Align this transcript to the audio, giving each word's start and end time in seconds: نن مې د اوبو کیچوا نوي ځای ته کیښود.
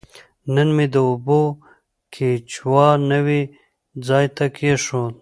نن 0.53 0.67
مې 0.75 0.85
د 0.93 0.95
اوبو 1.07 1.41
کیچوا 2.13 2.87
نوي 3.11 3.41
ځای 4.07 4.25
ته 4.35 4.45
کیښود. 4.55 5.09